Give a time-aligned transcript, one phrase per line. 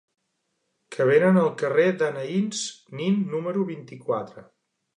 [0.95, 2.65] Què venen al carrer d'Anaïs
[3.03, 4.49] Nin número vint-i-quatre?